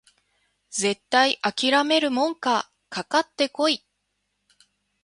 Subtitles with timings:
[0.71, 3.85] 絶対あきらめるもんかかかってこい！